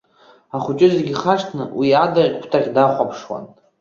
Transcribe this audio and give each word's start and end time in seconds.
Ахәыҷы 0.55 0.87
зегьы 0.95 1.13
ихашҭны 1.15 1.63
уи 1.79 1.87
адаӷь 2.03 2.31
кәтаӷь 2.41 2.69
дахәаԥшуан. 2.75 3.45